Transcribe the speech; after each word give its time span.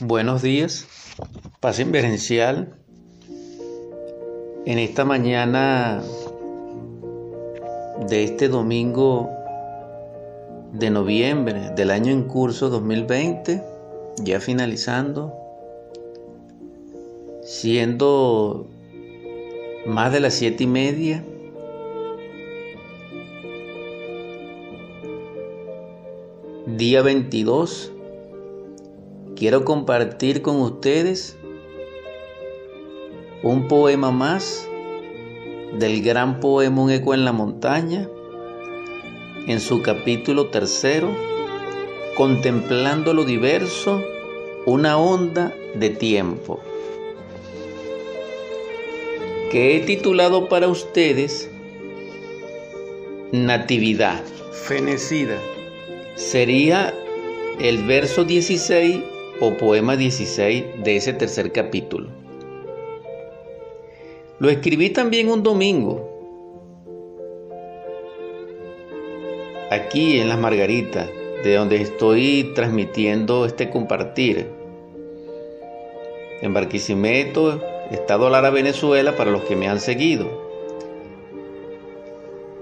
Buenos 0.00 0.42
días, 0.42 0.88
paz 1.60 1.78
inverencial. 1.78 2.74
En 4.66 4.80
esta 4.80 5.04
mañana 5.04 6.02
de 8.08 8.24
este 8.24 8.48
domingo 8.48 9.30
de 10.72 10.90
noviembre 10.90 11.70
del 11.76 11.92
año 11.92 12.12
en 12.12 12.24
curso 12.24 12.70
2020, 12.70 13.62
ya 14.16 14.40
finalizando, 14.40 15.32
siendo 17.44 18.66
más 19.86 20.12
de 20.12 20.18
las 20.18 20.34
siete 20.34 20.64
y 20.64 20.66
media, 20.66 21.24
día 26.66 27.00
22 27.02 27.93
quiero 29.36 29.64
compartir 29.64 30.42
con 30.42 30.60
ustedes 30.60 31.36
un 33.42 33.68
poema 33.68 34.10
más 34.10 34.68
del 35.78 36.02
gran 36.02 36.40
poema 36.40 36.82
Un 36.82 36.90
eco 36.90 37.14
en 37.14 37.24
la 37.24 37.32
montaña, 37.32 38.08
en 39.46 39.60
su 39.60 39.82
capítulo 39.82 40.46
tercero, 40.46 41.10
contemplando 42.16 43.12
lo 43.12 43.24
diverso, 43.24 44.02
una 44.66 44.96
onda 44.96 45.52
de 45.74 45.90
tiempo, 45.90 46.60
que 49.50 49.76
he 49.76 49.80
titulado 49.80 50.48
para 50.48 50.68
ustedes 50.68 51.50
Natividad. 53.32 54.22
Fenecida. 54.52 55.36
Sería 56.14 56.94
el 57.58 57.82
verso 57.84 58.24
16 58.24 59.13
o 59.40 59.56
poema 59.56 59.96
16 59.96 60.84
de 60.84 60.96
ese 60.96 61.12
tercer 61.12 61.52
capítulo. 61.52 62.08
Lo 64.38 64.50
escribí 64.50 64.90
también 64.90 65.30
un 65.30 65.42
domingo, 65.42 66.10
aquí 69.70 70.18
en 70.18 70.28
Las 70.28 70.38
Margaritas, 70.38 71.08
de 71.42 71.54
donde 71.54 71.80
estoy 71.80 72.52
transmitiendo 72.54 73.44
este 73.44 73.70
compartir. 73.70 74.46
En 76.40 76.52
Barquisimeto, 76.52 77.60
Estado 77.90 78.28
Lara, 78.30 78.50
Venezuela, 78.50 79.16
para 79.16 79.30
los 79.30 79.42
que 79.44 79.56
me 79.56 79.68
han 79.68 79.80
seguido. 79.80 80.42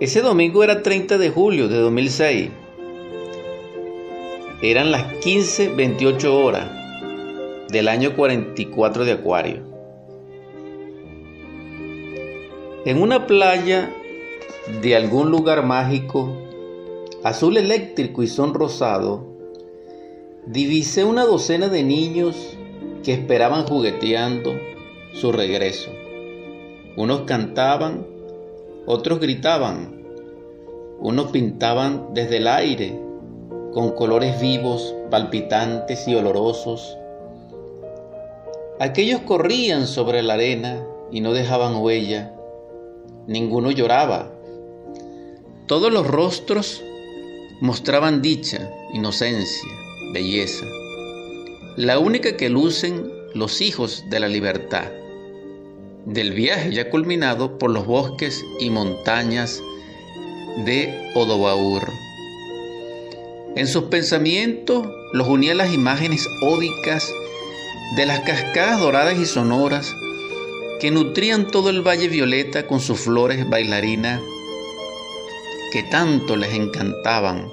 Ese 0.00 0.20
domingo 0.20 0.64
era 0.64 0.82
30 0.82 1.18
de 1.18 1.30
julio 1.30 1.68
de 1.68 1.78
2006. 1.78 2.50
Eran 4.64 4.92
las 4.92 5.02
15.28 5.14 6.32
horas 6.32 6.70
del 7.68 7.88
año 7.88 8.14
44 8.14 9.04
de 9.04 9.10
Acuario. 9.10 9.60
En 12.84 13.02
una 13.02 13.26
playa 13.26 13.92
de 14.80 14.94
algún 14.94 15.32
lugar 15.32 15.66
mágico, 15.66 16.32
azul 17.24 17.56
eléctrico 17.56 18.22
y 18.22 18.28
son 18.28 18.54
rosado, 18.54 19.26
divisé 20.46 21.02
una 21.02 21.24
docena 21.24 21.66
de 21.66 21.82
niños 21.82 22.56
que 23.02 23.14
esperaban 23.14 23.66
jugueteando 23.66 24.54
su 25.12 25.32
regreso. 25.32 25.90
Unos 26.96 27.22
cantaban, 27.22 28.06
otros 28.86 29.18
gritaban, 29.18 30.04
unos 31.00 31.32
pintaban 31.32 32.14
desde 32.14 32.36
el 32.36 32.46
aire 32.46 33.11
con 33.72 33.92
colores 33.92 34.40
vivos, 34.40 34.94
palpitantes 35.10 36.06
y 36.06 36.14
olorosos. 36.14 36.96
Aquellos 38.80 39.20
corrían 39.22 39.86
sobre 39.86 40.22
la 40.22 40.34
arena 40.34 40.86
y 41.10 41.20
no 41.20 41.32
dejaban 41.32 41.76
huella. 41.76 42.34
Ninguno 43.26 43.70
lloraba. 43.70 44.32
Todos 45.66 45.92
los 45.92 46.06
rostros 46.06 46.82
mostraban 47.60 48.20
dicha, 48.20 48.70
inocencia, 48.92 49.68
belleza. 50.12 50.66
La 51.76 51.98
única 51.98 52.36
que 52.36 52.50
lucen 52.50 53.10
los 53.34 53.60
hijos 53.60 54.04
de 54.10 54.20
la 54.20 54.28
libertad. 54.28 54.90
Del 56.04 56.32
viaje 56.32 56.72
ya 56.72 56.90
culminado 56.90 57.58
por 57.58 57.70
los 57.70 57.86
bosques 57.86 58.44
y 58.58 58.68
montañas 58.68 59.62
de 60.66 61.10
Odobaur. 61.14 61.88
En 63.54 63.66
sus 63.66 63.84
pensamientos 63.84 64.88
los 65.12 65.28
unía 65.28 65.54
las 65.54 65.74
imágenes 65.74 66.26
ódicas 66.40 67.12
de 67.96 68.06
las 68.06 68.20
cascadas 68.20 68.80
doradas 68.80 69.18
y 69.18 69.26
sonoras 69.26 69.94
que 70.80 70.90
nutrían 70.90 71.48
todo 71.48 71.68
el 71.68 71.86
valle 71.86 72.08
violeta 72.08 72.66
con 72.66 72.80
sus 72.80 73.00
flores 73.00 73.48
bailarinas 73.48 74.22
que 75.70 75.82
tanto 75.82 76.36
les 76.36 76.54
encantaban. 76.54 77.46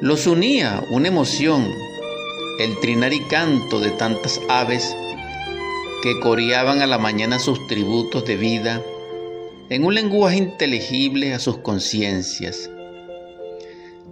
Los 0.00 0.26
unía 0.26 0.82
una 0.90 1.08
emoción, 1.08 1.70
el 2.58 2.80
trinar 2.80 3.12
y 3.12 3.20
canto 3.20 3.78
de 3.80 3.90
tantas 3.90 4.40
aves 4.48 4.96
que 6.02 6.18
coreaban 6.20 6.80
a 6.80 6.86
la 6.86 6.96
mañana 6.98 7.38
sus 7.38 7.66
tributos 7.66 8.24
de 8.24 8.36
vida 8.36 8.82
en 9.68 9.84
un 9.84 9.94
lenguaje 9.94 10.38
inteligible 10.38 11.34
a 11.34 11.38
sus 11.38 11.58
conciencias. 11.58 12.70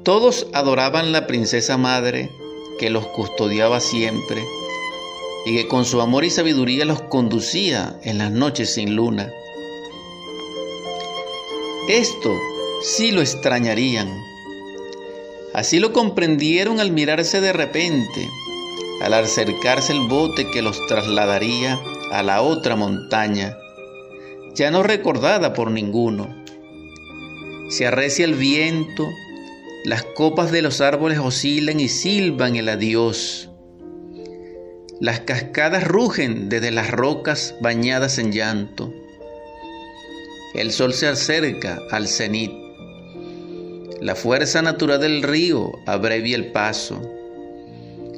Todos 0.04 0.48
adoraban 0.52 1.12
la 1.12 1.26
princesa 1.26 1.78
madre 1.78 2.30
que 2.78 2.90
los 2.90 3.06
custodiaba 3.06 3.80
siempre 3.80 4.44
y 5.46 5.56
que 5.56 5.66
con 5.66 5.86
su 5.86 6.02
amor 6.02 6.24
y 6.24 6.30
sabiduría 6.30 6.84
los 6.84 7.00
conducía 7.00 7.98
en 8.02 8.18
las 8.18 8.30
noches 8.30 8.74
sin 8.74 8.96
luna. 8.96 9.32
Esto 11.88 12.38
sí 12.82 13.12
lo 13.12 13.22
extrañarían. 13.22 14.22
Así 15.54 15.78
lo 15.78 15.94
comprendieron 15.94 16.80
al 16.80 16.90
mirarse 16.90 17.40
de 17.40 17.54
repente, 17.54 18.28
al 19.00 19.14
acercarse 19.14 19.94
el 19.94 20.06
bote 20.06 20.50
que 20.50 20.60
los 20.60 20.86
trasladaría 20.86 21.80
a 22.12 22.22
la 22.22 22.42
otra 22.42 22.76
montaña, 22.76 23.56
ya 24.54 24.70
no 24.70 24.82
recordada 24.82 25.54
por 25.54 25.70
ninguno. 25.70 26.28
Se 27.70 27.86
arrecia 27.86 28.26
el 28.26 28.34
viento, 28.34 29.08
las 29.84 30.02
copas 30.02 30.50
de 30.50 30.62
los 30.62 30.80
árboles 30.80 31.18
oscilan 31.18 31.78
y 31.78 31.88
silban 31.88 32.56
el 32.56 32.70
adiós. 32.70 33.50
Las 34.98 35.20
cascadas 35.20 35.84
rugen 35.84 36.48
desde 36.48 36.70
las 36.70 36.90
rocas 36.90 37.54
bañadas 37.60 38.16
en 38.16 38.32
llanto. 38.32 38.94
El 40.54 40.72
sol 40.72 40.94
se 40.94 41.06
acerca 41.06 41.78
al 41.90 42.08
cenit. 42.08 42.50
La 44.00 44.14
fuerza 44.14 44.62
natural 44.62 45.00
del 45.00 45.22
río 45.22 45.72
abrevia 45.84 46.36
el 46.36 46.50
paso. 46.50 47.02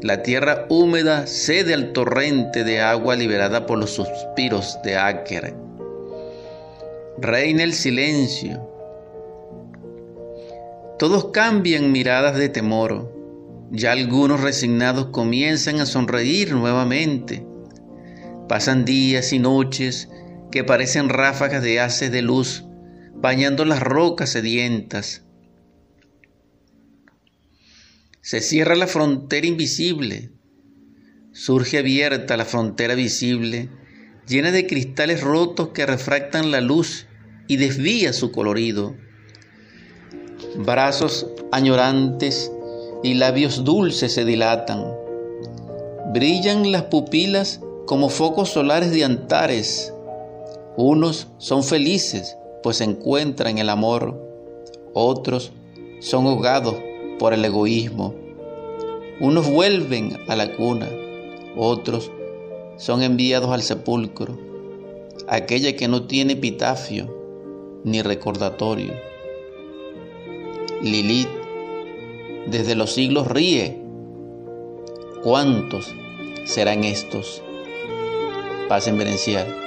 La 0.03 0.23
tierra 0.23 0.67
húmeda 0.69 1.27
cede 1.27 1.75
al 1.75 1.93
torrente 1.93 2.63
de 2.63 2.81
agua 2.81 3.17
liberada 3.17 3.67
por 3.67 3.79
los 3.79 3.91
suspiros 3.91 4.79
de 4.85 4.97
Áquer. 4.97 5.57
Reina 7.19 7.65
el 7.65 7.73
silencio 7.73 8.76
todos 10.99 11.31
cambian 11.31 11.93
miradas 11.93 12.37
de 12.37 12.49
temor. 12.49 13.13
Ya 13.71 13.93
algunos 13.93 14.41
resignados 14.41 15.07
comienzan 15.07 15.81
a 15.81 15.87
sonreír 15.87 16.53
nuevamente. 16.53 17.47
Pasan 18.49 18.85
días 18.85 19.33
y 19.33 19.39
noches 19.39 20.09
que 20.51 20.65
parecen 20.65 21.09
ráfagas 21.09 21.63
de 21.63 21.81
haces 21.81 22.11
de 22.11 22.23
luz 22.23 22.65
bañando 23.15 23.65
las 23.65 23.81
rocas 23.81 24.31
sedientas. 24.31 25.25
Se 28.23 28.41
cierra 28.41 28.75
la 28.75 28.87
frontera 28.87 29.47
invisible. 29.47 30.31
Surge 31.33 31.79
abierta 31.79 32.37
la 32.37 32.47
frontera 32.47 32.95
visible, 32.95 33.69
llena 34.27 34.51
de 34.53 34.67
cristales 34.67 35.21
rotos 35.21 35.69
que 35.71 35.85
refractan 35.85 36.51
la 36.51 36.63
luz 36.63 37.07
y 37.47 37.57
desvía 37.57 38.15
su 38.15 38.33
colorido 38.33 38.97
brazos 40.59 41.27
añorantes 41.53 42.53
y 43.03 43.15
labios 43.15 43.65
dulces 43.65 44.15
se 44.15 44.25
dilatan. 44.25 44.85
Brillan 46.13 46.73
las 46.73 46.85
pupilas 46.85 47.61
como 47.87 48.09
focos 48.09 48.51
solares 48.51 48.91
de 48.91 49.05
antares. 49.05 49.93
Unos 50.77 51.29
son 51.39 51.63
felices, 51.63 52.37
pues 52.63 52.81
encuentran 52.81 53.59
el 53.59 53.69
amor. 53.69 54.19
Otros 54.93 55.53
son 56.01 56.27
ahogados 56.27 56.77
por 57.19 57.33
el 57.33 57.45
egoísmo. 57.45 58.15
Unos 59.21 59.51
vuelven 59.51 60.19
a 60.29 60.37
la 60.37 60.55
cuna, 60.57 60.89
otros 61.57 62.11
son 62.77 63.03
enviados 63.03 63.51
al 63.51 63.63
sepulcro, 63.63 64.37
aquella 65.27 65.75
que 65.75 65.89
no 65.89 66.03
tiene 66.03 66.35
epitafio 66.35 67.15
ni 67.83 68.03
recordatorio. 68.03 68.93
Lilith 70.83 71.29
desde 72.47 72.75
los 72.75 72.93
siglos 72.93 73.27
ríe. 73.27 73.87
¿cuántos 75.27 75.93
serán 76.45 76.85
estos? 76.85 77.43
Paz 78.69 78.87
en. 78.87 79.66